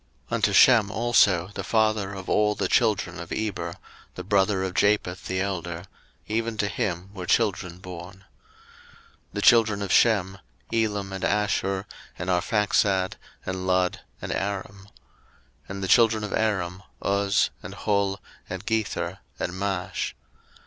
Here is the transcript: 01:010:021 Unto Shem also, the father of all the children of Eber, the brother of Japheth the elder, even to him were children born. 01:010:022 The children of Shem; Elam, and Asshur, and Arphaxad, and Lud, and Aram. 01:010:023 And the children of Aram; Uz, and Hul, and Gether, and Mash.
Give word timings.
01:010:021 0.31 0.33
Unto 0.33 0.53
Shem 0.53 0.91
also, 0.91 1.49
the 1.53 1.63
father 1.63 2.13
of 2.15 2.27
all 2.27 2.55
the 2.55 2.67
children 2.67 3.19
of 3.19 3.31
Eber, 3.31 3.75
the 4.15 4.23
brother 4.23 4.63
of 4.63 4.73
Japheth 4.73 5.27
the 5.27 5.39
elder, 5.39 5.83
even 6.25 6.57
to 6.57 6.67
him 6.67 7.13
were 7.13 7.27
children 7.27 7.77
born. 7.77 8.23
01:010:022 9.33 9.33
The 9.33 9.41
children 9.43 9.81
of 9.83 9.91
Shem; 9.91 10.39
Elam, 10.73 11.13
and 11.13 11.23
Asshur, 11.23 11.85
and 12.17 12.31
Arphaxad, 12.31 13.17
and 13.45 13.67
Lud, 13.67 13.99
and 14.19 14.31
Aram. 14.31 14.87
01:010:023 14.89 14.89
And 15.69 15.83
the 15.83 15.87
children 15.87 16.23
of 16.23 16.33
Aram; 16.33 16.81
Uz, 17.05 17.51
and 17.61 17.75
Hul, 17.75 18.19
and 18.49 18.65
Gether, 18.65 19.19
and 19.37 19.53
Mash. 19.53 20.15